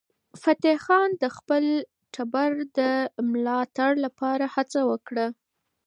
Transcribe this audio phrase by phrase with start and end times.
[0.41, 1.63] فتح خان د خپل
[2.13, 2.79] ټبر د
[3.31, 5.25] ملاتړ لپاره هڅه وکړه.